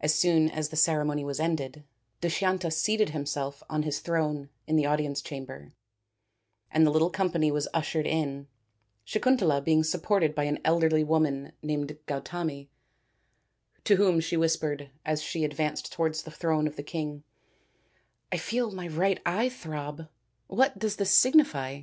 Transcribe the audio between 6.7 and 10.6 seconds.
and the little company was ushered in, Sakuntala being supported by an